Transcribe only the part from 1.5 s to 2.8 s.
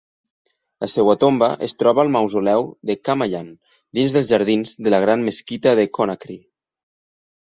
es troba al Mausoleu